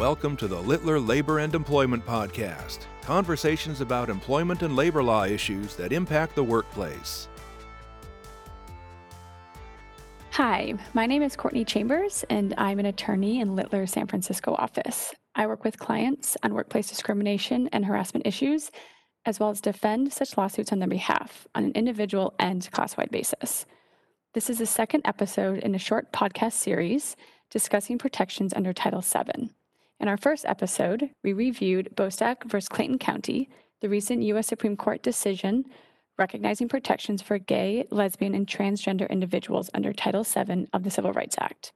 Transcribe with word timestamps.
Welcome 0.00 0.34
to 0.38 0.48
the 0.48 0.62
Littler 0.62 0.98
Labor 0.98 1.40
and 1.40 1.54
Employment 1.54 2.06
Podcast 2.06 2.86
conversations 3.02 3.82
about 3.82 4.08
employment 4.08 4.62
and 4.62 4.74
labor 4.74 5.02
law 5.02 5.24
issues 5.24 5.76
that 5.76 5.92
impact 5.92 6.34
the 6.34 6.42
workplace. 6.42 7.28
Hi, 10.30 10.72
my 10.94 11.04
name 11.04 11.20
is 11.20 11.36
Courtney 11.36 11.66
Chambers, 11.66 12.24
and 12.30 12.54
I'm 12.56 12.78
an 12.78 12.86
attorney 12.86 13.40
in 13.40 13.54
Littler's 13.54 13.92
San 13.92 14.06
Francisco 14.06 14.54
office. 14.54 15.12
I 15.34 15.46
work 15.46 15.64
with 15.64 15.78
clients 15.78 16.34
on 16.42 16.54
workplace 16.54 16.88
discrimination 16.88 17.68
and 17.70 17.84
harassment 17.84 18.26
issues, 18.26 18.70
as 19.26 19.38
well 19.38 19.50
as 19.50 19.60
defend 19.60 20.14
such 20.14 20.38
lawsuits 20.38 20.72
on 20.72 20.78
their 20.78 20.88
behalf 20.88 21.46
on 21.54 21.64
an 21.64 21.72
individual 21.72 22.32
and 22.38 22.66
class 22.72 22.96
wide 22.96 23.10
basis. 23.10 23.66
This 24.32 24.48
is 24.48 24.60
the 24.60 24.66
second 24.66 25.02
episode 25.04 25.58
in 25.58 25.74
a 25.74 25.78
short 25.78 26.10
podcast 26.10 26.54
series 26.54 27.16
discussing 27.50 27.98
protections 27.98 28.54
under 28.54 28.72
Title 28.72 29.02
VII. 29.02 29.50
In 30.00 30.08
our 30.08 30.16
first 30.16 30.46
episode, 30.46 31.10
we 31.22 31.34
reviewed 31.34 31.94
Bostock 31.94 32.44
v. 32.44 32.58
Clayton 32.70 32.98
County, 32.98 33.50
the 33.82 33.88
recent 33.90 34.22
U.S. 34.22 34.46
Supreme 34.46 34.74
Court 34.74 35.02
decision 35.02 35.66
recognizing 36.18 36.68
protections 36.68 37.20
for 37.20 37.38
gay, 37.38 37.86
lesbian, 37.90 38.34
and 38.34 38.46
transgender 38.46 39.08
individuals 39.10 39.68
under 39.74 39.92
Title 39.92 40.22
VII 40.22 40.68
of 40.72 40.84
the 40.84 40.90
Civil 40.90 41.12
Rights 41.12 41.36
Act. 41.38 41.72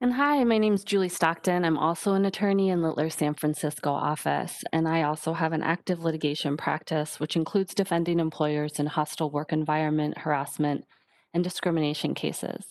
And 0.00 0.12
hi, 0.12 0.44
my 0.44 0.58
name 0.58 0.74
is 0.74 0.84
Julie 0.84 1.08
Stockton. 1.08 1.64
I'm 1.64 1.78
also 1.78 2.12
an 2.12 2.26
attorney 2.26 2.68
in 2.68 2.82
Littler 2.82 3.08
San 3.08 3.32
Francisco 3.32 3.90
office, 3.92 4.62
and 4.70 4.86
I 4.86 5.02
also 5.02 5.32
have 5.32 5.54
an 5.54 5.62
active 5.62 6.04
litigation 6.04 6.58
practice, 6.58 7.18
which 7.18 7.36
includes 7.36 7.74
defending 7.74 8.20
employers 8.20 8.78
in 8.78 8.86
hostile 8.86 9.30
work 9.30 9.54
environment, 9.54 10.18
harassment, 10.18 10.84
and 11.32 11.42
discrimination 11.42 12.14
cases. 12.14 12.66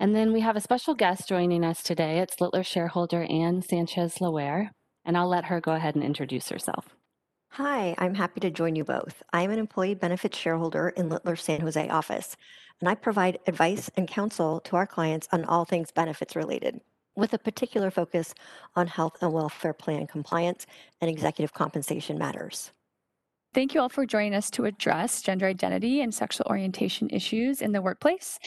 And 0.00 0.16
then 0.16 0.32
we 0.32 0.40
have 0.40 0.56
a 0.56 0.62
special 0.62 0.94
guest 0.94 1.28
joining 1.28 1.62
us 1.62 1.82
today. 1.82 2.20
It's 2.20 2.40
Littler 2.40 2.64
shareholder 2.64 3.24
Anne 3.24 3.60
Sanchez 3.60 4.14
Laware, 4.14 4.70
and 5.04 5.14
I'll 5.14 5.28
let 5.28 5.44
her 5.44 5.60
go 5.60 5.72
ahead 5.72 5.94
and 5.94 6.02
introduce 6.02 6.48
herself. 6.48 6.96
Hi, 7.50 7.94
I'm 7.98 8.14
happy 8.14 8.40
to 8.40 8.50
join 8.50 8.76
you 8.76 8.82
both. 8.82 9.22
I'm 9.34 9.50
an 9.50 9.58
employee 9.58 9.94
benefits 9.94 10.38
shareholder 10.38 10.88
in 10.88 11.10
Littler 11.10 11.36
San 11.36 11.60
Jose 11.60 11.86
office, 11.90 12.34
and 12.80 12.88
I 12.88 12.94
provide 12.94 13.40
advice 13.46 13.90
and 13.94 14.08
counsel 14.08 14.60
to 14.60 14.76
our 14.76 14.86
clients 14.86 15.28
on 15.32 15.44
all 15.44 15.66
things 15.66 15.92
benefits 15.92 16.34
related, 16.34 16.80
with 17.14 17.34
a 17.34 17.38
particular 17.38 17.90
focus 17.90 18.32
on 18.76 18.86
health 18.86 19.18
and 19.20 19.34
welfare 19.34 19.74
plan 19.74 20.06
compliance 20.06 20.64
and 21.02 21.10
executive 21.10 21.52
compensation 21.52 22.16
matters. 22.16 22.72
Thank 23.52 23.74
you 23.74 23.82
all 23.82 23.90
for 23.90 24.06
joining 24.06 24.34
us 24.34 24.50
to 24.52 24.64
address 24.64 25.20
gender 25.20 25.46
identity 25.46 26.00
and 26.00 26.14
sexual 26.14 26.46
orientation 26.48 27.10
issues 27.10 27.60
in 27.60 27.72
the 27.72 27.82
workplace. 27.82 28.38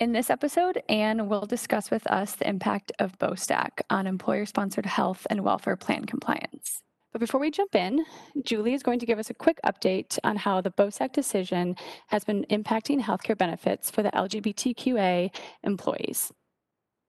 In 0.00 0.12
this 0.12 0.30
episode, 0.30 0.82
Anne 0.88 1.28
will 1.28 1.46
discuss 1.46 1.90
with 1.90 2.06
us 2.08 2.34
the 2.34 2.48
impact 2.48 2.90
of 2.98 3.18
Bostock 3.18 3.82
on 3.88 4.06
employer 4.06 4.46
sponsored 4.46 4.86
health 4.86 5.26
and 5.30 5.44
welfare 5.44 5.76
plan 5.76 6.06
compliance. 6.06 6.82
But 7.12 7.20
before 7.20 7.40
we 7.40 7.50
jump 7.50 7.74
in, 7.74 8.04
Julie 8.42 8.74
is 8.74 8.82
going 8.82 8.98
to 8.98 9.06
give 9.06 9.18
us 9.18 9.30
a 9.30 9.34
quick 9.34 9.60
update 9.64 10.18
on 10.24 10.36
how 10.36 10.60
the 10.60 10.70
Bostock 10.70 11.12
decision 11.12 11.76
has 12.08 12.24
been 12.24 12.46
impacting 12.50 13.00
healthcare 13.00 13.36
benefits 13.36 13.90
for 13.90 14.02
the 14.02 14.10
LGBTQA 14.10 15.30
employees. 15.62 16.32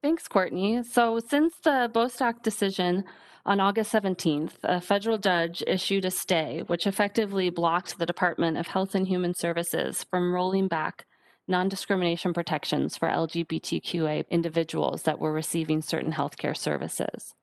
Thanks, 0.04 0.28
Courtney. 0.28 0.84
So, 0.84 1.20
since 1.20 1.56
the 1.64 1.90
Bostock 1.92 2.44
decision 2.44 3.06
on 3.46 3.62
August 3.62 3.94
17th, 3.94 4.56
a 4.64 4.82
federal 4.82 5.18
judge 5.18 5.64
issued 5.66 6.04
a 6.06 6.12
stay, 6.12 6.64
which 6.68 6.86
effectively 6.86 7.50
blocked 7.50 7.98
the 7.98 8.06
Department 8.06 8.58
of 8.58 8.68
Health 8.68 8.94
and 8.94 9.08
Human 9.08 9.34
Services 9.34 10.06
from 10.10 10.34
rolling 10.34 10.68
back 10.68 11.06
non 11.48 11.70
discrimination 11.70 12.34
protections 12.34 12.98
for 12.98 13.08
LGBTQA 13.08 14.26
individuals 14.30 15.04
that 15.04 15.20
were 15.20 15.34
receiving 15.34 15.82
certain 15.82 16.14
healthcare 16.14 16.56
services. 16.56 17.34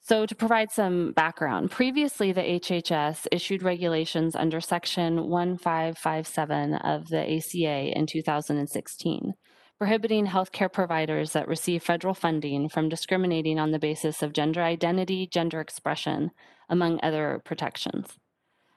So, 0.00 0.24
to 0.24 0.34
provide 0.34 0.70
some 0.70 1.12
background, 1.12 1.70
previously 1.70 2.32
the 2.32 2.40
HHS 2.40 3.26
issued 3.30 3.62
regulations 3.62 4.34
under 4.34 4.58
Section 4.60 5.28
1557 5.28 6.74
of 6.76 7.08
the 7.08 7.36
ACA 7.36 7.92
in 7.94 8.06
2016, 8.06 9.34
prohibiting 9.76 10.26
healthcare 10.26 10.72
providers 10.72 11.32
that 11.32 11.46
receive 11.46 11.82
federal 11.82 12.14
funding 12.14 12.70
from 12.70 12.88
discriminating 12.88 13.58
on 13.58 13.70
the 13.70 13.78
basis 13.78 14.22
of 14.22 14.32
gender 14.32 14.62
identity, 14.62 15.28
gender 15.30 15.60
expression, 15.60 16.30
among 16.70 16.98
other 17.02 17.42
protections. 17.44 18.16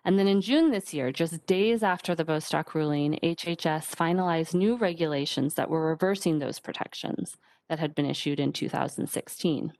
And 0.03 0.17
then 0.17 0.27
in 0.27 0.41
June 0.41 0.71
this 0.71 0.93
year, 0.93 1.11
just 1.11 1.45
days 1.45 1.83
after 1.83 2.15
the 2.15 2.25
Bostock 2.25 2.73
ruling, 2.73 3.19
HHS 3.21 3.95
finalized 3.95 4.53
new 4.53 4.75
regulations 4.75 5.53
that 5.53 5.69
were 5.69 5.87
reversing 5.87 6.39
those 6.39 6.59
protections 6.59 7.37
that 7.69 7.79
had 7.79 7.93
been 7.93 8.07
issued 8.07 8.39
in 8.39 8.51
2016. 8.51 9.73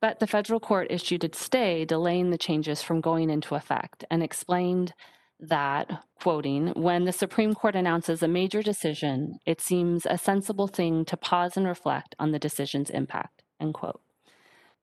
But 0.00 0.20
the 0.20 0.26
federal 0.26 0.60
court 0.60 0.86
issued 0.90 1.24
a 1.24 1.34
stay 1.34 1.84
delaying 1.84 2.30
the 2.30 2.38
changes 2.38 2.82
from 2.82 3.00
going 3.00 3.28
into 3.28 3.54
effect 3.54 4.04
and 4.10 4.22
explained 4.22 4.92
that, 5.40 6.02
quoting, 6.20 6.68
when 6.68 7.04
the 7.04 7.12
Supreme 7.12 7.54
Court 7.54 7.74
announces 7.74 8.22
a 8.22 8.28
major 8.28 8.62
decision, 8.62 9.38
it 9.44 9.60
seems 9.60 10.06
a 10.06 10.16
sensible 10.16 10.66
thing 10.66 11.04
to 11.06 11.16
pause 11.16 11.56
and 11.56 11.66
reflect 11.66 12.14
on 12.18 12.30
the 12.30 12.38
decision's 12.38 12.88
impact, 12.90 13.42
end 13.60 13.74
quote. 13.74 14.00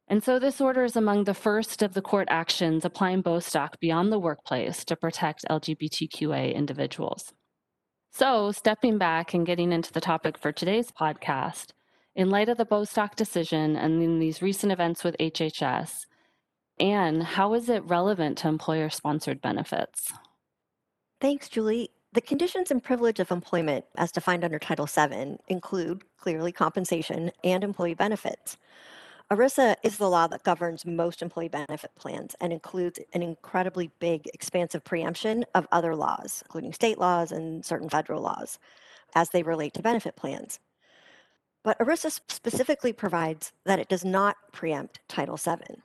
And 0.07 0.23
so 0.23 0.37
this 0.37 0.59
order 0.59 0.83
is 0.83 0.95
among 0.95 1.23
the 1.23 1.33
first 1.33 1.81
of 1.81 1.93
the 1.93 2.01
court 2.01 2.27
actions 2.29 2.85
applying 2.85 3.21
Bostock 3.21 3.79
beyond 3.79 4.11
the 4.11 4.19
workplace 4.19 4.83
to 4.85 4.95
protect 4.95 5.45
LGBTQA 5.49 6.53
individuals. 6.53 7.33
So, 8.11 8.51
stepping 8.51 8.99
back 8.99 9.33
and 9.33 9.45
getting 9.45 9.71
into 9.71 9.91
the 9.91 10.01
topic 10.01 10.37
for 10.37 10.51
today's 10.51 10.91
podcast, 10.91 11.71
in 12.15 12.29
light 12.29 12.47
of 12.47 12.57
the 12.57 12.65
Bostock 12.65 13.15
decision 13.15 13.75
and 13.75 14.03
in 14.03 14.19
these 14.19 14.41
recent 14.41 14.71
events 14.71 15.03
with 15.03 15.17
HHS, 15.19 16.05
Anne, 16.79 17.21
how 17.21 17.55
is 17.55 17.69
it 17.69 17.83
relevant 17.85 18.37
to 18.39 18.47
employer 18.47 18.89
sponsored 18.89 19.41
benefits? 19.41 20.11
Thanks, 21.21 21.49
Julie. 21.49 21.89
The 22.11 22.21
conditions 22.21 22.69
and 22.69 22.83
privilege 22.83 23.19
of 23.19 23.31
employment, 23.31 23.85
as 23.97 24.11
defined 24.11 24.43
under 24.43 24.59
Title 24.59 24.85
VII, 24.85 25.37
include 25.47 26.03
clearly 26.17 26.51
compensation 26.51 27.31
and 27.43 27.63
employee 27.63 27.95
benefits. 27.95 28.57
ERISA 29.33 29.77
is 29.81 29.97
the 29.97 30.11
law 30.11 30.27
that 30.27 30.43
governs 30.43 30.85
most 30.85 31.23
employee 31.23 31.47
benefit 31.47 31.89
plans 31.95 32.35
and 32.39 32.53
includes 32.53 32.99
an 33.13 33.23
incredibly 33.23 33.89
big, 33.97 34.29
expansive 34.31 34.83
preemption 34.83 35.43
of 35.55 35.67
other 35.71 35.95
laws, 35.95 36.43
including 36.45 36.71
state 36.71 36.99
laws 36.99 37.31
and 37.31 37.65
certain 37.65 37.89
federal 37.89 38.21
laws, 38.21 38.59
as 39.15 39.31
they 39.31 39.41
relate 39.41 39.73
to 39.73 39.81
benefit 39.81 40.15
plans. 40.15 40.59
But 41.63 41.79
ERISA 41.79 42.19
specifically 42.27 42.93
provides 42.93 43.53
that 43.65 43.79
it 43.79 43.89
does 43.89 44.05
not 44.05 44.35
preempt 44.51 44.99
Title 45.07 45.37
VII. 45.37 45.81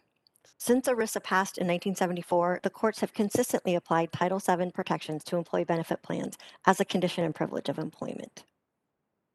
Since 0.58 0.86
ERISA 0.86 1.22
passed 1.22 1.56
in 1.56 1.66
1974, 1.66 2.60
the 2.62 2.68
courts 2.68 3.00
have 3.00 3.14
consistently 3.14 3.74
applied 3.74 4.12
Title 4.12 4.40
VII 4.40 4.72
protections 4.72 5.24
to 5.24 5.38
employee 5.38 5.64
benefit 5.64 6.02
plans 6.02 6.36
as 6.66 6.80
a 6.80 6.84
condition 6.84 7.24
and 7.24 7.34
privilege 7.34 7.70
of 7.70 7.78
employment. 7.78 8.44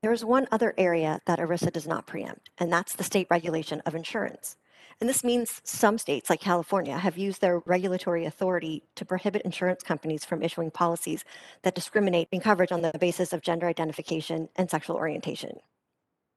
There 0.03 0.12
is 0.12 0.25
one 0.25 0.50
other 0.52 0.74
area 0.78 1.22
that 1.28 1.40
ERISA 1.40 1.72
does 1.72 1.88
not 1.88 2.08
preempt, 2.08 2.50
and 2.58 2.72
that's 2.72 2.94
the 2.94 3.06
state 3.06 3.25
regulation 3.30 3.81
of 3.86 3.96
insurance. 3.96 4.58
And 5.00 5.09
this 5.09 5.24
means 5.24 5.62
some 5.64 5.97
states, 5.97 6.30
like 6.30 6.41
California, 6.41 6.97
have 6.97 7.18
used 7.18 7.40
their 7.40 7.59
regulatory 7.59 8.25
authority 8.25 8.84
to 8.96 9.06
prohibit 9.06 9.44
insurance 9.44 9.81
companies 9.81 10.25
from 10.25 10.44
issuing 10.44 10.72
policies 10.72 11.24
that 11.62 11.74
discriminate 11.74 12.28
in 12.34 12.42
coverage 12.42 12.74
on 12.74 12.81
the 12.81 12.92
basis 13.00 13.31
of 13.31 13.42
gender 13.42 13.66
identification 13.66 14.50
and 14.58 14.69
sexual 14.69 14.97
orientation. 14.97 15.56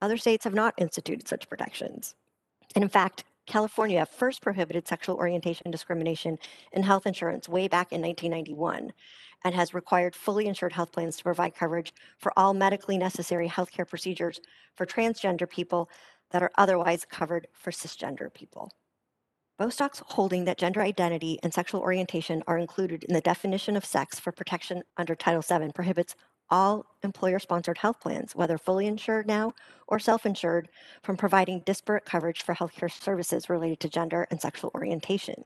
Other 0.01 0.17
states 0.17 0.45
have 0.45 0.55
not 0.55 0.75
instituted 0.79 1.27
such 1.27 1.49
protections. 1.49 2.15
And 2.77 2.85
in 2.85 2.89
fact, 2.89 3.25
California 3.47 4.05
first 4.05 4.43
prohibited 4.43 4.87
sexual 4.87 5.17
orientation 5.17 5.71
discrimination 5.71 6.39
in 6.73 6.83
health 6.83 7.07
insurance 7.07 7.49
way 7.49 7.69
back 7.69 7.93
in 7.93 8.03
1991 8.03 8.93
and 9.45 9.55
has 9.55 9.75
required 9.75 10.15
fully 10.15 10.47
insured 10.47 10.73
health 10.73 10.93
plans 10.93 11.17
to 11.17 11.23
provide 11.23 11.55
coverage 11.55 11.93
for 12.19 12.33
all 12.37 12.53
medically 12.53 12.99
necessary 12.99 13.49
healthcare 13.49 13.89
procedures 13.89 14.41
for 14.75 14.85
transgender 14.85 15.49
people 15.49 15.89
that 16.31 16.43
are 16.43 16.51
otherwise 16.57 17.05
covered 17.09 17.47
for 17.53 17.71
cisgender 17.71 18.33
people. 18.33 18.73
Bostock's 19.59 20.03
holding 20.05 20.45
that 20.45 20.59
gender 20.59 20.83
identity 20.83 21.39
and 21.43 21.55
sexual 21.55 21.81
orientation 21.81 22.43
are 22.47 22.59
included 22.59 23.05
in 23.05 23.15
the 23.15 23.21
definition 23.23 23.77
of 23.77 23.87
sex 23.87 24.21
for 24.21 24.33
protection 24.33 24.83
under 24.99 25.15
Title 25.15 25.41
VII 25.41 25.73
prohibits 25.73 26.15
all 26.51 26.87
employer 27.03 27.39
sponsored 27.39 27.79
health 27.79 28.01
plans, 28.01 28.35
whether 28.35 28.59
fully 28.59 28.87
insured 28.87 29.27
now 29.27 29.55
or 29.87 29.99
self 29.99 30.27
insured, 30.27 30.69
from 31.03 31.17
providing 31.17 31.61
disparate 31.61 32.05
coverage 32.05 32.43
for 32.43 32.55
healthcare 32.55 32.91
services 32.91 33.49
related 33.49 33.81
to 33.81 33.89
gender 33.89 34.27
and 34.31 34.41
sexual 34.41 34.71
orientation. 34.75 35.45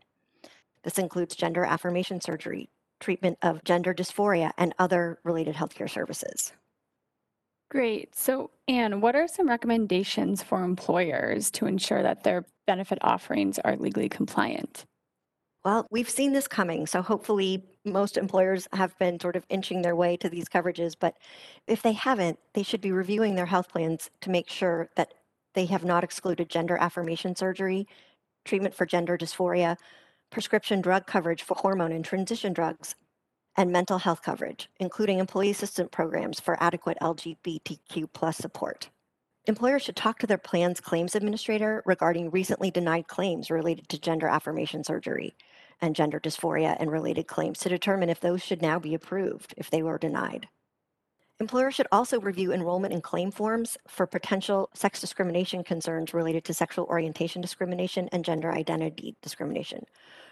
This 0.82 0.98
includes 0.98 1.36
gender 1.36 1.64
affirmation 1.64 2.20
surgery, 2.20 2.70
treatment 3.00 3.38
of 3.42 3.64
gender 3.64 3.94
dysphoria, 3.94 4.52
and 4.56 4.74
other 4.78 5.18
related 5.24 5.54
healthcare 5.54 5.90
services. 5.90 6.52
Great. 7.70 8.16
So, 8.16 8.50
Anne, 8.66 9.00
what 9.00 9.14
are 9.14 9.28
some 9.28 9.48
recommendations 9.48 10.42
for 10.42 10.64
employers 10.64 11.50
to 11.52 11.66
ensure 11.66 12.02
that 12.02 12.24
their 12.24 12.44
benefit 12.66 12.98
offerings 13.00 13.60
are 13.60 13.76
legally 13.76 14.08
compliant? 14.08 14.86
Well, 15.64 15.86
we've 15.90 16.08
seen 16.08 16.32
this 16.32 16.48
coming, 16.48 16.86
so 16.86 17.02
hopefully 17.02 17.66
most 17.84 18.16
employers 18.16 18.66
have 18.72 18.98
been 18.98 19.20
sort 19.20 19.36
of 19.36 19.44
inching 19.50 19.82
their 19.82 19.94
way 19.94 20.16
to 20.18 20.28
these 20.30 20.48
coverages, 20.48 20.94
but 20.98 21.16
if 21.66 21.82
they 21.82 21.92
haven't, 21.92 22.38
they 22.54 22.62
should 22.62 22.80
be 22.80 22.92
reviewing 22.92 23.34
their 23.34 23.46
health 23.46 23.68
plans 23.68 24.10
to 24.22 24.30
make 24.30 24.48
sure 24.48 24.88
that 24.96 25.12
they 25.54 25.66
have 25.66 25.84
not 25.84 26.04
excluded 26.04 26.48
gender 26.48 26.78
affirmation 26.78 27.36
surgery 27.36 27.86
treatment 28.44 28.74
for 28.74 28.86
gender 28.86 29.18
dysphoria, 29.18 29.76
prescription 30.30 30.80
drug 30.80 31.06
coverage 31.06 31.42
for 31.42 31.56
hormone 31.58 31.92
and 31.92 32.04
transition 32.04 32.52
drugs, 32.54 32.94
and 33.56 33.70
mental 33.70 33.98
health 33.98 34.22
coverage, 34.22 34.70
including 34.78 35.18
employee 35.18 35.50
assistance 35.50 35.90
programs 35.92 36.40
for 36.40 36.56
adequate 36.62 36.96
LGBTQ 37.02 38.08
plus 38.14 38.38
support. 38.38 38.88
Employers 39.46 39.82
should 39.82 39.96
talk 39.96 40.18
to 40.18 40.26
their 40.26 40.36
plan's 40.36 40.80
claims 40.80 41.14
administrator 41.14 41.82
regarding 41.86 42.30
recently 42.30 42.70
denied 42.70 43.08
claims 43.08 43.50
related 43.50 43.88
to 43.88 43.98
gender 43.98 44.28
affirmation 44.28 44.84
surgery 44.84 45.34
and 45.80 45.96
gender 45.96 46.20
dysphoria 46.20 46.76
and 46.78 46.92
related 46.92 47.26
claims 47.26 47.58
to 47.60 47.70
determine 47.70 48.10
if 48.10 48.20
those 48.20 48.42
should 48.42 48.60
now 48.60 48.78
be 48.78 48.94
approved 48.94 49.54
if 49.56 49.70
they 49.70 49.82
were 49.82 49.96
denied. 49.96 50.46
Employers 51.40 51.74
should 51.74 51.86
also 51.90 52.20
review 52.20 52.52
enrollment 52.52 52.92
and 52.92 53.02
claim 53.02 53.30
forms 53.30 53.78
for 53.88 54.06
potential 54.06 54.68
sex 54.74 55.00
discrimination 55.00 55.64
concerns 55.64 56.12
related 56.12 56.44
to 56.44 56.52
sexual 56.52 56.84
orientation 56.84 57.40
discrimination 57.40 58.10
and 58.12 58.26
gender 58.26 58.52
identity 58.52 59.16
discrimination. 59.22 59.86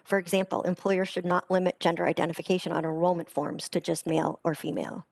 For 0.04 0.18
example, 0.18 0.60
employers 0.62 1.08
should 1.08 1.24
not 1.24 1.50
limit 1.50 1.80
gender 1.80 2.06
identification 2.06 2.72
on 2.72 2.84
enrollment 2.84 3.30
forms 3.30 3.70
to 3.70 3.80
just 3.80 4.06
male 4.06 4.38
or 4.44 4.54
female. 4.54 5.06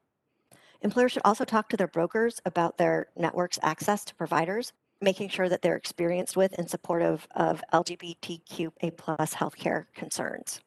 Employers 0.83 1.13
should 1.13 1.23
also 1.25 1.45
talk 1.45 1.69
to 1.69 1.77
their 1.77 1.87
brokers 1.87 2.41
about 2.45 2.79
their 2.79 3.09
network's 3.17 3.59
access 3.63 4.05
to 4.05 4.15
providers, 4.15 4.73
making 5.01 5.29
sure 5.29 5.49
that 5.49 5.63
they're 5.63 5.77
experienced 5.77 6.37
with 6.37 6.53
and 6.59 6.69
supportive 6.69 7.27
of 7.35 7.63
LGBTQA 7.73 8.97
plus 8.97 9.35
healthcare 9.35 9.87
concerns. 9.95 10.61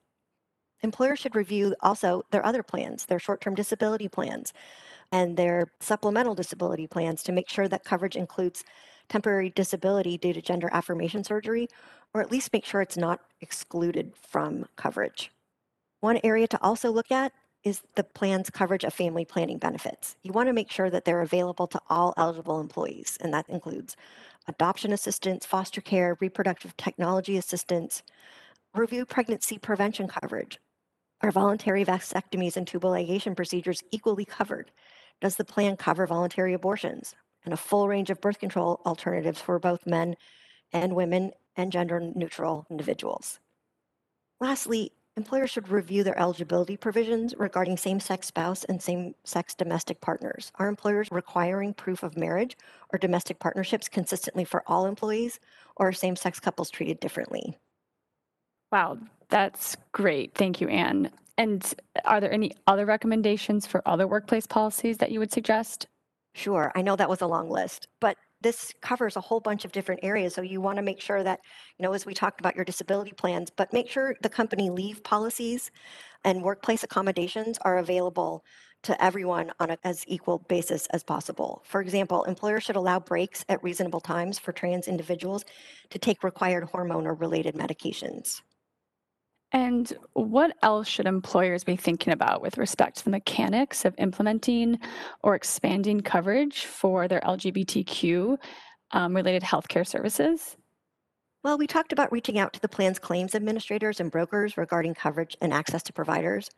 Employers 0.82 1.20
should 1.20 1.36
review 1.36 1.76
also 1.82 2.24
their 2.32 2.46
other 2.46 2.64
plans, 2.64 3.06
their 3.06 3.20
short-term 3.20 3.54
disability 3.54 4.08
plans, 4.08 4.54
and 5.12 5.36
their 5.36 5.68
supplemental 5.80 6.36
disability 6.36 6.88
plans 6.88 7.24
to 7.24 7.32
make 7.32 7.50
sure 7.50 7.68
that 7.68 7.84
coverage 7.84 8.16
includes 8.16 8.64
temporary 9.10 9.50
disability 9.50 10.18
due 10.18 10.34
to 10.34 10.42
gender 10.42 10.70
affirmation 10.72 11.24
surgery, 11.24 11.68
or 12.14 12.22
at 12.22 12.32
least 12.32 12.54
make 12.54 12.66
sure 12.66 12.82
it's 12.82 12.98
not 12.98 13.20
excluded 13.42 14.14
from 14.16 14.66
coverage. 14.76 15.32
One 16.00 16.20
area 16.24 16.48
to 16.48 16.62
also 16.62 16.92
look 16.92 17.12
at 17.12 17.34
is 17.64 17.82
the 17.96 18.04
plan's 18.04 18.50
coverage 18.50 18.84
of 18.84 18.94
family 18.94 19.26
planning 19.26 19.58
benefits. 19.58 20.16
You 20.24 20.32
want 20.32 20.48
to 20.48 20.54
make 20.54 20.72
sure 20.72 20.90
that 20.90 21.06
they're 21.06 21.22
available 21.22 21.68
to 21.68 21.82
all 21.90 22.14
eligible 22.18 22.60
employees, 22.60 23.18
and 23.22 23.34
that 23.34 23.50
includes 23.50 23.96
adoption 24.48 24.94
assistance, 24.94 25.46
foster 25.46 25.82
care, 25.82 26.18
reproductive 26.22 26.76
technology 26.78 27.38
assistance, 27.38 28.04
review 28.74 29.06
pregnancy 29.06 29.58
prevention 29.58 30.08
coverage. 30.08 30.60
Are 31.22 31.32
voluntary 31.32 31.84
vasectomies 31.84 32.56
and 32.56 32.66
tubal 32.66 32.92
ligation 32.92 33.36
procedures 33.36 33.84
equally 33.92 34.26
covered? 34.26 34.72
Does 35.20 35.36
the 35.36 35.44
plan 35.44 35.76
cover 35.76 36.08
voluntary 36.08 36.54
abortions 36.54 37.14
and 37.44 37.54
a 37.54 37.58
full 37.58 37.90
range 37.90 38.10
of 38.10 38.22
birth 38.22 38.40
control 38.40 38.82
alternatives 38.86 39.42
for 39.42 39.60
both 39.60 39.86
men 39.86 40.16
and 40.72 40.96
women 40.96 41.32
and 41.58 41.74
gender 41.74 42.00
neutral 42.00 42.66
individuals? 42.70 43.40
Lastly, 44.40 44.94
employers 45.20 45.50
should 45.52 45.68
review 45.68 46.02
their 46.02 46.18
eligibility 46.18 46.78
provisions 46.78 47.36
regarding 47.38 47.76
same 47.76 48.00
sex 48.00 48.28
spouse 48.28 48.64
and 48.64 48.82
same 48.82 49.14
sex 49.26 49.54
domestic 49.54 50.00
partners. 50.00 50.50
Are 50.56 50.70
employers 50.70 51.10
requiring 51.12 51.74
proof 51.74 52.04
of 52.04 52.16
marriage 52.16 52.56
or 52.94 52.98
domestic 52.98 53.38
partnerships 53.38 53.90
consistently 53.90 54.46
for 54.46 54.64
all 54.66 54.86
employees, 54.86 55.42
or 55.76 55.90
are 55.90 55.92
same 55.92 56.16
sex 56.16 56.40
couples 56.40 56.70
treated 56.70 57.02
differently? 57.02 57.58
Wow, 58.72 58.98
that's 59.28 59.76
great. 59.92 60.36
Thank 60.36 60.62
you, 60.62 60.70
Anne. 60.70 61.12
And 61.38 61.74
are 62.06 62.22
there 62.22 62.32
any 62.32 62.54
other 62.66 62.86
recommendations 62.86 63.68
for 63.68 63.86
other 63.86 64.08
workplace 64.08 64.48
policies 64.48 65.00
that 65.00 65.12
you 65.12 65.20
would 65.20 65.34
suggest? 65.34 65.88
Sure, 66.34 66.72
I 66.76 66.82
know 66.82 66.96
that 66.96 67.10
was 67.10 67.22
a 67.22 67.28
long 67.28 67.50
list, 67.50 67.90
but 68.00 68.16
this 68.42 68.74
covers 68.82 69.16
a 69.16 69.22
whole 69.22 69.40
bunch 69.40 69.66
of 69.66 69.72
different 69.72 70.02
areas. 70.04 70.34
So 70.34 70.42
you 70.42 70.62
want 70.62 70.78
to 70.78 70.82
make 70.82 71.02
sure 71.02 71.24
that, 71.24 71.40
you 71.78 71.84
know, 71.84 71.94
as 71.94 72.06
we 72.06 72.14
talked 72.14 72.40
about 72.40 72.56
your 72.56 72.66
disability 72.66 73.12
plans, 73.12 73.50
but 73.50 73.74
make 73.74 73.90
sure 73.90 74.16
the 74.22 74.30
company 74.30 74.70
leave 74.70 75.04
policies 75.04 75.72
and 76.24 76.42
workplace 76.42 76.84
accommodations 76.84 77.58
are 77.62 77.78
available 77.78 78.44
to 78.84 79.04
everyone 79.04 79.52
on 79.60 79.72
a, 79.72 79.78
as 79.84 80.06
equal 80.08 80.40
basis 80.48 80.88
as 80.88 81.04
possible. 81.04 81.62
For 81.66 81.82
example, 81.82 82.24
employers 82.24 82.64
should 82.64 82.78
allow 82.78 83.00
breaks 83.00 83.44
at 83.50 83.62
reasonable 83.62 84.00
times 84.00 84.40
for 84.40 84.54
trans 84.54 84.88
individuals 84.88 85.44
to 85.90 86.00
take 86.00 86.24
required 86.24 86.64
hormone 86.64 87.06
or 87.06 87.14
related 87.14 87.56
medications. 87.56 88.42
And 89.52 89.92
what 90.14 90.56
else 90.62 90.88
should 90.88 91.08
employers 91.08 91.64
be 91.64 91.76
thinking 91.76 92.14
about 92.14 92.42
with 92.42 92.58
respect 92.58 92.98
to 92.98 93.04
the 93.04 93.10
mechanics 93.10 93.84
of 93.84 93.96
implementing 93.98 94.80
or 95.24 95.34
expanding 95.34 96.02
coverage 96.02 96.66
for 96.66 97.08
their 97.08 97.22
LGBTQ 97.22 98.38
um, 98.92 99.16
related 99.16 99.42
healthcare 99.42 99.88
services? 99.88 100.56
Well, 101.44 101.58
we 101.58 101.68
talked 101.68 101.94
about 101.94 102.12
reaching 102.12 102.38
out 102.38 102.54
to 102.54 102.60
the 102.60 102.68
plan's 102.68 103.00
claims 103.00 103.34
administrators 103.34 104.00
and 104.00 104.12
brokers 104.12 104.58
regarding 104.58 104.94
coverage 104.94 105.36
and 105.42 105.54
access 105.54 105.82
to 105.84 105.94
providers, 105.94 106.50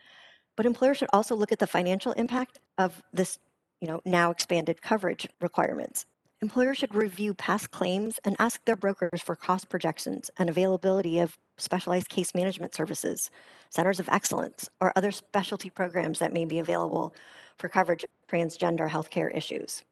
but 0.58 0.66
employers 0.66 0.98
should 0.98 1.10
also 1.14 1.36
look 1.36 1.52
at 1.52 1.60
the 1.60 1.68
financial 1.68 2.12
impact 2.14 2.60
of 2.78 3.02
this, 3.14 3.38
you 3.80 3.88
know, 3.88 4.02
now 4.06 4.32
expanded 4.32 4.82
coverage 4.82 5.28
requirements. 5.40 6.06
Employers 6.42 6.80
should 6.80 6.96
review 6.96 7.36
past 7.36 7.70
claims 7.70 8.20
and 8.26 8.36
ask 8.40 8.66
their 8.66 8.76
brokers 8.76 9.22
for 9.22 9.36
cost 9.36 9.70
projections 9.70 10.32
and 10.40 10.50
availability 10.50 11.20
of 11.20 11.38
specialized 11.62 12.10
case 12.10 12.34
management 12.36 12.76
services, 12.76 13.30
centers 13.70 14.00
of 14.00 14.10
excellence, 14.10 14.70
or 14.80 14.92
other 14.96 15.12
specialty 15.12 15.70
programs 15.70 16.20
that 16.20 16.34
may 16.34 16.46
be 16.46 16.60
available 16.60 17.14
for 17.58 17.70
coverage 17.70 18.04
of 18.04 18.10
transgender 18.30 18.90
healthcare 18.90 19.36
issues. 19.36 19.84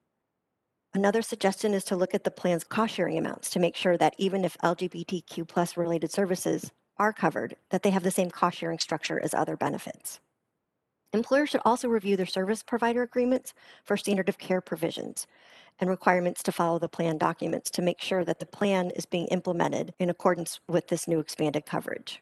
Another 0.94 1.21
suggestion 1.21 1.74
is 1.74 1.83
to 1.86 1.95
look 1.95 2.16
at 2.16 2.24
the 2.24 2.31
plan's 2.31 2.63
cost 2.63 2.95
sharing 2.95 3.18
amounts 3.18 3.50
to 3.51 3.60
make 3.60 3.75
sure 3.75 3.98
that 3.98 4.16
even 4.18 4.44
if 4.44 4.57
LGBTQ 4.63 5.48
plus 5.48 5.77
related 5.77 6.12
services 6.12 6.71
are 6.98 7.13
covered, 7.13 7.56
that 7.69 7.83
they 7.83 7.92
have 7.92 8.04
the 8.04 8.12
same 8.12 8.31
cost 8.31 8.57
sharing 8.57 8.80
structure 8.80 9.19
as 9.24 9.33
other 9.33 9.56
benefits. 9.56 10.19
Employers 11.13 11.50
should 11.50 11.62
also 11.65 11.88
review 11.88 12.18
their 12.18 12.25
service 12.25 12.62
provider 12.62 13.04
agreements 13.04 13.54
for 13.83 13.98
standard 13.98 14.30
of 14.30 14.38
care 14.38 14.62
provisions 14.62 15.27
and 15.80 15.90
requirements 15.90 16.44
to 16.44 16.52
follow 16.52 16.80
the 16.80 16.90
plan 16.90 17.18
documents 17.18 17.70
to 17.72 17.81
make 17.81 18.02
sure 18.02 18.26
that 18.26 18.40
the 18.40 18.46
plan 18.46 18.92
is 18.92 19.06
being 19.06 19.28
implemented 19.28 19.94
in 20.00 20.10
accordance 20.10 20.60
with 20.68 20.88
this 20.88 21.08
new 21.08 21.20
expanded 21.20 21.66
coverage. 21.66 22.22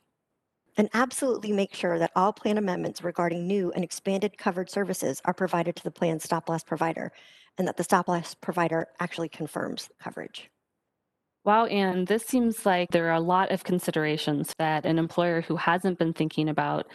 And 0.77 0.89
absolutely 0.93 1.51
make 1.51 1.73
sure 1.73 1.97
that 1.97 2.11
all 2.15 2.31
plan 2.31 2.57
amendments 2.57 3.03
regarding 3.03 3.47
new 3.47 3.71
and 3.71 3.83
expanded 3.83 4.37
covered 4.37 4.69
services 4.69 5.21
are 5.25 5.33
provided 5.33 5.75
to 5.75 5.83
the 5.83 5.91
plan 5.91 6.19
stop 6.19 6.49
loss 6.49 6.63
provider 6.63 7.11
and 7.57 7.67
that 7.67 7.77
the 7.77 7.83
stop 7.83 8.07
loss 8.07 8.35
provider 8.35 8.87
actually 8.99 9.29
confirms 9.29 9.89
coverage. 9.99 10.51
Wow, 11.43 11.65
Anne, 11.65 12.05
this 12.05 12.25
seems 12.25 12.65
like 12.65 12.91
there 12.91 13.07
are 13.07 13.15
a 13.15 13.21
lot 13.21 13.51
of 13.51 13.63
considerations 13.63 14.53
that 14.59 14.85
an 14.85 14.99
employer 14.99 15.41
who 15.41 15.55
hasn't 15.55 15.97
been 15.97 16.13
thinking 16.13 16.49
about 16.49 16.87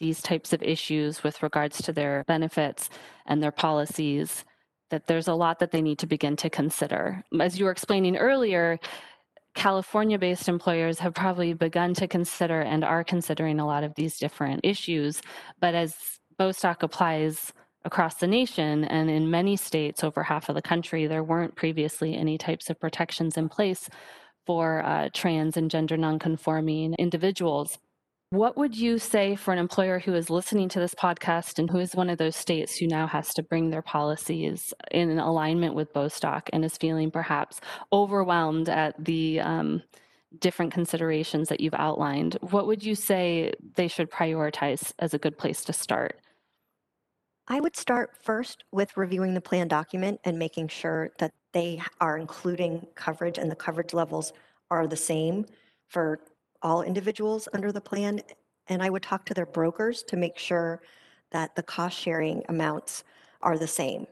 these 0.00 0.22
types 0.22 0.52
of 0.52 0.62
issues 0.62 1.22
with 1.22 1.42
regards 1.42 1.82
to 1.82 1.92
their 1.92 2.24
benefits 2.26 2.88
and 3.26 3.42
their 3.42 3.52
policies 3.52 4.44
that 4.90 5.06
there's 5.06 5.28
a 5.28 5.34
lot 5.34 5.58
that 5.58 5.70
they 5.70 5.82
need 5.82 5.98
to 6.00 6.06
begin 6.06 6.36
to 6.36 6.50
consider. 6.50 7.24
As 7.40 7.58
you 7.58 7.64
were 7.64 7.70
explaining 7.70 8.16
earlier, 8.16 8.78
California 9.54 10.18
based 10.18 10.48
employers 10.48 11.00
have 11.00 11.14
probably 11.14 11.52
begun 11.54 11.94
to 11.94 12.06
consider 12.06 12.60
and 12.60 12.84
are 12.84 13.02
considering 13.02 13.58
a 13.58 13.66
lot 13.66 13.84
of 13.84 13.94
these 13.94 14.18
different 14.18 14.60
issues. 14.64 15.22
But 15.60 15.74
as 15.74 15.96
Bostock 16.38 16.82
applies 16.82 17.52
across 17.84 18.16
the 18.16 18.26
nation 18.26 18.84
and 18.84 19.10
in 19.10 19.30
many 19.30 19.56
states, 19.56 20.04
over 20.04 20.22
half 20.22 20.48
of 20.48 20.54
the 20.54 20.62
country, 20.62 21.06
there 21.06 21.24
weren't 21.24 21.56
previously 21.56 22.14
any 22.14 22.38
types 22.38 22.70
of 22.70 22.78
protections 22.78 23.36
in 23.36 23.48
place 23.48 23.88
for 24.46 24.84
uh, 24.84 25.08
trans 25.12 25.56
and 25.56 25.70
gender 25.70 25.96
nonconforming 25.96 26.94
individuals. 26.98 27.78
What 28.30 28.56
would 28.56 28.76
you 28.76 29.00
say 29.00 29.34
for 29.34 29.52
an 29.52 29.58
employer 29.58 29.98
who 29.98 30.14
is 30.14 30.30
listening 30.30 30.68
to 30.68 30.78
this 30.78 30.94
podcast 30.94 31.58
and 31.58 31.68
who 31.68 31.78
is 31.78 31.96
one 31.96 32.08
of 32.08 32.18
those 32.18 32.36
states 32.36 32.76
who 32.76 32.86
now 32.86 33.08
has 33.08 33.34
to 33.34 33.42
bring 33.42 33.70
their 33.70 33.82
policies 33.82 34.72
in 34.92 35.18
alignment 35.18 35.74
with 35.74 35.92
Bostock 35.92 36.48
and 36.52 36.64
is 36.64 36.76
feeling 36.76 37.10
perhaps 37.10 37.60
overwhelmed 37.92 38.68
at 38.68 38.94
the 39.04 39.40
um, 39.40 39.82
different 40.38 40.72
considerations 40.72 41.48
that 41.48 41.58
you've 41.58 41.74
outlined? 41.74 42.38
What 42.40 42.68
would 42.68 42.84
you 42.84 42.94
say 42.94 43.52
they 43.74 43.88
should 43.88 44.12
prioritize 44.12 44.92
as 45.00 45.12
a 45.12 45.18
good 45.18 45.36
place 45.36 45.64
to 45.64 45.72
start? 45.72 46.20
I 47.48 47.58
would 47.58 47.74
start 47.74 48.16
first 48.22 48.62
with 48.70 48.96
reviewing 48.96 49.34
the 49.34 49.40
plan 49.40 49.66
document 49.66 50.20
and 50.22 50.38
making 50.38 50.68
sure 50.68 51.10
that 51.18 51.32
they 51.52 51.82
are 52.00 52.16
including 52.16 52.86
coverage 52.94 53.38
and 53.38 53.50
the 53.50 53.56
coverage 53.56 53.92
levels 53.92 54.32
are 54.70 54.86
the 54.86 54.96
same 54.96 55.46
for 55.88 56.20
all 56.62 56.82
individuals 56.82 57.48
under 57.52 57.72
the 57.72 57.80
plan. 57.80 58.20
And 58.68 58.82
I 58.82 58.90
would 58.90 59.02
talk 59.02 59.24
to 59.26 59.34
their 59.34 59.46
brokers 59.46 60.02
to 60.04 60.16
make 60.16 60.38
sure 60.38 60.82
that 61.30 61.54
the 61.54 61.62
cost 61.62 61.98
sharing 61.98 62.42
amounts 62.48 63.04
are 63.42 63.58
the 63.58 63.66
same 63.66 64.06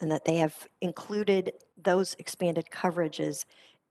and 0.00 0.10
that 0.10 0.24
they 0.24 0.36
have 0.36 0.68
included 0.80 1.52
those 1.76 2.14
expanded 2.18 2.66
coverages 2.70 3.44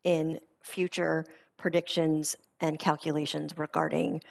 in 0.04 0.40
future 0.62 1.26
predictions 1.58 2.36
and 2.62 2.80
calculations 2.80 3.58
regarding 3.58 4.22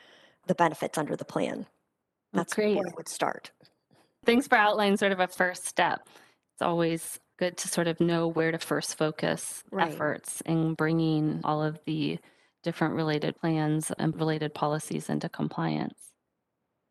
the 0.46 0.54
benefits 0.54 0.98
under 0.98 1.16
the 1.16 1.24
plan. 1.24 1.66
Oh, 1.68 2.38
That's 2.38 2.54
Great. 2.54 2.76
where 2.76 2.86
I 2.86 2.92
would 2.96 3.08
start. 3.08 3.50
Thanks 4.24 4.46
for 4.46 4.56
outlining 4.56 4.96
sort 4.96 5.12
of 5.12 5.20
a 5.20 5.26
first 5.28 5.66
step. 5.66 6.08
It's 6.54 6.62
always 6.62 7.18
good 7.38 7.56
to 7.58 7.68
sort 7.68 7.88
of 7.88 8.00
know 8.00 8.28
where 8.28 8.52
to 8.52 8.58
first 8.58 8.96
focus 8.96 9.64
Right. 9.70 9.92
efforts 9.92 10.40
in 10.42 10.74
bringing 10.74 11.40
all 11.44 11.62
of 11.62 11.78
the 11.84 12.18
different 12.64 12.94
related 12.94 13.37
plans 13.37 13.92
and 13.99 14.16
related 14.16 14.52
policies 14.54 15.09
into 15.09 15.28
compliance. 15.28 16.12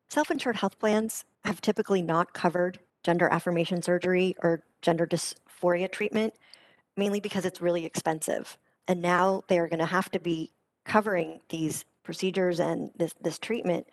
Self 0.10 0.32
insured 0.32 0.56
health 0.56 0.80
plans 0.80 1.26
have 1.44 1.60
typically 1.60 2.02
not 2.02 2.34
covered 2.34 2.80
gender 3.04 3.28
affirmation 3.28 3.82
surgery 3.82 4.36
or 4.42 4.64
gender 4.82 5.06
dysphoria 5.06 5.92
treatment, 5.92 6.34
mainly 6.96 7.20
because 7.20 7.44
it's 7.46 7.62
really 7.62 7.86
expensive. 7.86 8.58
And 8.88 9.02
now 9.02 9.44
they 9.48 9.60
are 9.60 9.68
going 9.68 9.80
to 9.80 9.86
have 9.86 10.10
to 10.12 10.20
be 10.20 10.52
covering 10.86 11.42
these 11.50 11.84
procedures 12.04 12.60
and 12.60 12.92
this, 12.96 13.14
this 13.22 13.40
treatment. 13.40 13.88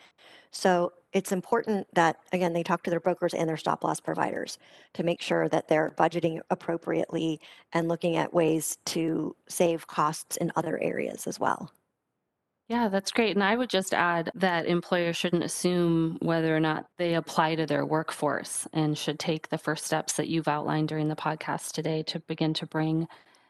So 0.50 0.92
it's 1.12 1.32
important 1.32 1.86
that, 1.94 2.16
again, 2.32 2.52
they 2.52 2.62
talk 2.62 2.82
to 2.84 2.90
their 2.90 3.00
brokers 3.00 3.34
and 3.34 3.48
their 3.48 3.56
stop 3.56 3.82
loss 3.82 4.00
providers 4.00 4.58
to 4.94 5.02
make 5.02 5.20
sure 5.20 5.48
that 5.48 5.68
they're 5.68 5.94
budgeting 5.98 6.40
appropriately 6.50 7.40
and 7.72 7.88
looking 7.88 8.16
at 8.16 8.32
ways 8.32 8.78
to 8.86 9.34
save 9.48 9.86
costs 9.86 10.36
in 10.36 10.52
other 10.56 10.78
areas 10.80 11.26
as 11.26 11.40
well. 11.40 11.72
Yeah, 12.68 12.86
that's 12.86 13.10
great. 13.10 13.34
And 13.34 13.42
I 13.42 13.56
would 13.56 13.68
just 13.68 13.92
add 13.92 14.30
that 14.36 14.66
employers 14.66 15.16
shouldn't 15.16 15.42
assume 15.42 16.18
whether 16.22 16.56
or 16.56 16.60
not 16.60 16.86
they 16.98 17.14
apply 17.14 17.56
to 17.56 17.66
their 17.66 17.84
workforce 17.84 18.68
and 18.72 18.96
should 18.96 19.18
take 19.18 19.48
the 19.48 19.58
first 19.58 19.84
steps 19.84 20.12
that 20.12 20.28
you've 20.28 20.46
outlined 20.46 20.86
during 20.86 21.08
the 21.08 21.16
podcast 21.16 21.72
today 21.72 22.04
to 22.04 22.20
begin 22.20 22.54
to 22.54 22.66
bring 22.66 23.08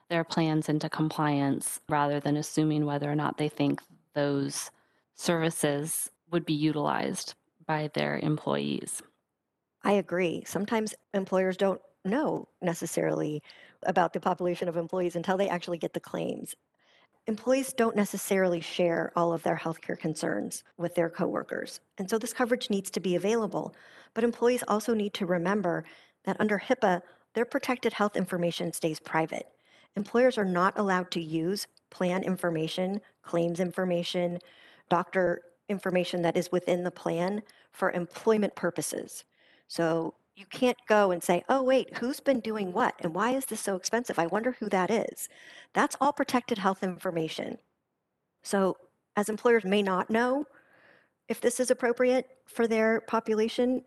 their 0.09 0.25
plans 0.25 0.71
into 0.71 0.89
compliance 0.89 1.83
rather 1.91 2.19
than 2.19 2.39
assuming 2.39 2.87
whether 2.87 3.13
or 3.13 3.15
not 3.15 3.37
they 3.37 3.51
think 3.51 3.83
those 4.15 4.71
services 5.15 6.11
would 6.31 6.47
be 6.47 6.55
utilized 6.55 7.35
by 7.71 7.89
their 7.95 8.19
employees. 8.19 9.01
I 9.85 9.93
agree. 9.93 10.43
Sometimes 10.45 10.93
employers 11.15 11.57
don't 11.57 11.81
know 12.05 12.49
necessarily 12.61 13.45
about 13.85 14.13
the 14.13 14.19
population 14.19 14.69
of 14.69 14.77
employees 14.77 15.15
until 15.15 15.37
they 15.37 15.49
actually 15.49 15.79
get 15.79 15.93
the 15.93 16.01
claims. 16.01 16.57
Employees 17.29 17.73
don't 17.73 17.95
necessarily 17.95 18.61
share 18.61 19.13
all 19.15 19.33
of 19.33 19.45
their 19.45 19.55
healthcare 19.55 19.97
concerns 19.97 20.65
with 20.79 20.97
their 20.97 21.09
coworkers. 21.09 21.81
And 21.97 22.11
so 22.11 22.19
this 22.19 22.33
coverage 22.33 22.71
needs 22.71 22.91
to 22.91 22.99
be 22.99 23.15
available. 23.15 23.73
But 24.15 24.25
employees 24.25 24.65
also 24.67 24.93
need 24.93 25.15
to 25.15 25.27
remember 25.27 25.85
that 26.25 26.41
under 26.41 26.59
HIPAA, 26.59 27.03
their 27.35 27.45
protected 27.45 27.93
health 27.93 28.17
information 28.17 28.73
stays 28.73 28.99
private. 28.99 29.47
Employers 29.95 30.37
are 30.39 30.45
not 30.45 30.77
allowed 30.77 31.13
to 31.13 31.23
use 31.23 31.69
plan 31.91 32.25
information, 32.25 33.01
claims 33.23 33.61
information, 33.61 34.41
doctor 34.89 35.43
information 35.71 36.21
that 36.23 36.37
is 36.37 36.53
within 36.53 36.85
the 36.85 36.91
plan 36.91 37.43
for 37.73 37.91
employment 37.93 38.55
purposes. 38.55 39.25
So 39.69 40.15
you 40.35 40.45
can't 40.47 40.79
go 40.89 41.11
and 41.11 41.23
say, 41.23 41.45
oh, 41.49 41.63
wait, 41.63 41.97
who's 41.99 42.21
been 42.21 42.41
doing 42.41 42.73
what? 42.73 42.95
And 43.01 43.15
why 43.15 43.31
is 43.31 43.47
this 43.47 43.61
so 43.61 43.77
expensive? 43.77 44.19
I 44.19 44.27
wonder 44.27 44.57
who 44.59 44.69
that 44.71 44.91
is. 44.91 45.29
That's 45.75 45.97
all 46.01 46.13
protected 46.13 46.59
health 46.59 46.83
information. 46.83 47.59
So, 48.43 48.77
as 49.17 49.29
employers 49.29 49.65
may 49.65 49.83
not 49.83 50.09
know 50.09 50.47
if 51.29 51.41
this 51.41 51.61
is 51.61 51.71
appropriate 51.71 52.27
for 52.47 52.67
their 52.67 53.03
population, 53.03 53.85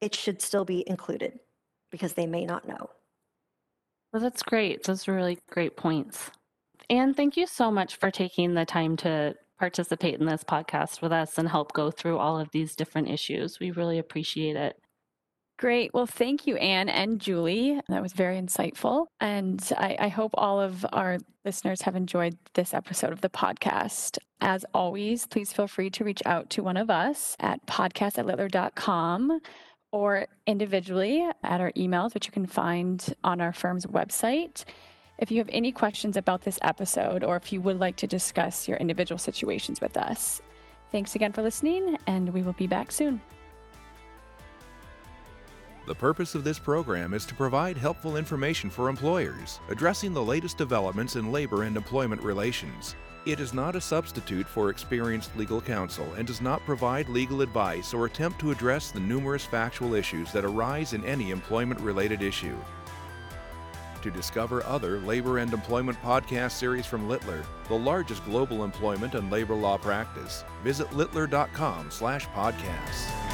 it 0.00 0.14
should 0.14 0.40
still 0.40 0.64
be 0.64 0.88
included 0.88 1.40
because 1.90 2.12
they 2.12 2.26
may 2.26 2.44
not 2.44 2.68
know. 2.68 2.90
Well, 4.12 4.22
that's 4.22 4.42
great. 4.42 4.84
Those 4.84 5.08
are 5.08 5.14
really 5.14 5.38
great 5.50 5.76
points. 5.76 6.30
And 6.88 7.16
thank 7.16 7.36
you 7.36 7.46
so 7.46 7.70
much 7.70 7.96
for 7.96 8.10
taking 8.10 8.54
the 8.54 8.64
time 8.64 8.96
to 8.98 9.34
participate 9.58 10.20
in 10.20 10.26
this 10.26 10.44
podcast 10.44 11.00
with 11.00 11.12
us 11.12 11.38
and 11.38 11.48
help 11.48 11.72
go 11.72 11.90
through 11.90 12.18
all 12.18 12.38
of 12.38 12.50
these 12.50 12.76
different 12.76 13.08
issues. 13.08 13.58
We 13.60 13.70
really 13.70 13.98
appreciate 13.98 14.56
it. 14.56 14.78
Great. 15.58 15.94
Well, 15.94 16.06
thank 16.06 16.46
you, 16.46 16.56
Anne 16.56 16.90
and 16.90 17.18
Julie. 17.18 17.80
That 17.88 18.02
was 18.02 18.12
very 18.12 18.36
insightful. 18.36 19.06
And 19.20 19.62
I, 19.78 19.96
I, 19.98 20.08
hope 20.08 20.32
all 20.34 20.60
of 20.60 20.84
our 20.92 21.16
listeners 21.46 21.80
have 21.82 21.96
enjoyed 21.96 22.36
this 22.52 22.74
episode 22.74 23.10
of 23.10 23.22
the 23.22 23.30
podcast. 23.30 24.18
As 24.42 24.66
always, 24.74 25.26
please 25.26 25.54
feel 25.54 25.66
free 25.66 25.88
to 25.90 26.04
reach 26.04 26.20
out 26.26 26.50
to 26.50 26.62
one 26.62 26.76
of 26.76 26.90
us 26.90 27.36
at 27.40 27.66
podcast 27.66 28.18
at 28.18 28.26
littler.com 28.26 29.40
or 29.92 30.26
individually 30.46 31.26
at 31.42 31.60
our 31.62 31.72
emails, 31.72 32.12
which 32.12 32.26
you 32.26 32.32
can 32.32 32.46
find 32.46 33.14
on 33.24 33.40
our 33.40 33.54
firm's 33.54 33.86
website. 33.86 34.64
If 35.18 35.30
you 35.30 35.38
have 35.38 35.48
any 35.50 35.72
questions 35.72 36.18
about 36.18 36.42
this 36.42 36.58
episode 36.60 37.24
or 37.24 37.36
if 37.36 37.50
you 37.50 37.62
would 37.62 37.80
like 37.80 37.96
to 37.96 38.06
discuss 38.06 38.68
your 38.68 38.76
individual 38.76 39.18
situations 39.18 39.80
with 39.80 39.96
us, 39.96 40.42
thanks 40.92 41.14
again 41.14 41.32
for 41.32 41.42
listening, 41.42 41.96
and 42.06 42.28
we 42.34 42.42
will 42.42 42.52
be 42.52 42.66
back 42.66 42.92
soon. 42.92 43.22
The 45.86 45.94
purpose 45.94 46.34
of 46.34 46.44
this 46.44 46.58
program 46.58 47.14
is 47.14 47.24
to 47.26 47.34
provide 47.34 47.78
helpful 47.78 48.16
information 48.16 48.68
for 48.68 48.90
employers, 48.90 49.60
addressing 49.70 50.12
the 50.12 50.22
latest 50.22 50.58
developments 50.58 51.16
in 51.16 51.32
labor 51.32 51.62
and 51.62 51.76
employment 51.76 52.20
relations. 52.22 52.94
It 53.24 53.40
is 53.40 53.54
not 53.54 53.74
a 53.74 53.80
substitute 53.80 54.46
for 54.46 54.68
experienced 54.68 55.34
legal 55.36 55.62
counsel 55.62 56.12
and 56.14 56.26
does 56.26 56.42
not 56.42 56.64
provide 56.66 57.08
legal 57.08 57.40
advice 57.40 57.94
or 57.94 58.04
attempt 58.04 58.38
to 58.40 58.50
address 58.50 58.90
the 58.90 59.00
numerous 59.00 59.46
factual 59.46 59.94
issues 59.94 60.30
that 60.32 60.44
arise 60.44 60.92
in 60.92 61.04
any 61.04 61.30
employment 61.30 61.80
related 61.80 62.20
issue. 62.20 62.56
To 64.06 64.12
discover 64.12 64.64
other 64.66 65.00
labor 65.00 65.38
and 65.38 65.52
employment 65.52 66.00
podcast 66.00 66.52
series 66.52 66.86
from 66.86 67.08
Littler, 67.08 67.42
the 67.66 67.74
largest 67.74 68.24
global 68.24 68.62
employment 68.62 69.16
and 69.16 69.32
labor 69.32 69.56
law 69.56 69.78
practice, 69.78 70.44
visit 70.62 70.92
littler.com/podcasts. 70.92 73.25